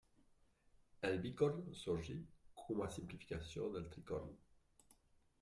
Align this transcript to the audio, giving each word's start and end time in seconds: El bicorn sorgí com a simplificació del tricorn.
El 1.09 1.19
bicorn 1.25 1.61
sorgí 1.81 2.15
com 2.63 2.83
a 2.87 2.89
simplificació 2.97 3.69
del 3.77 3.87
tricorn. 3.95 4.35